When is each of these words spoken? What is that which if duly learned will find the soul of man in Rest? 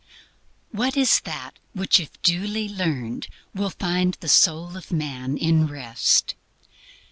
What 0.71 0.97
is 0.97 1.19
that 1.25 1.59
which 1.73 1.99
if 1.99 2.19
duly 2.23 2.67
learned 2.67 3.27
will 3.53 3.69
find 3.69 4.15
the 4.19 4.27
soul 4.27 4.75
of 4.75 4.91
man 4.91 5.37
in 5.37 5.67
Rest? 5.67 6.33